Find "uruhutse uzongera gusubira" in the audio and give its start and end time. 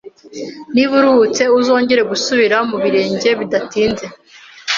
0.99-2.57